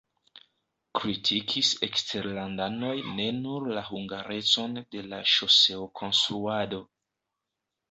Kritikis 0.99 1.69
eksterlandanoj 1.87 2.95
ne 3.19 3.27
nur 3.43 3.69
la 3.77 3.85
hungarecon 3.91 4.75
de 4.97 5.07
la 5.13 5.23
ŝoseo-konstruado. 5.37 6.83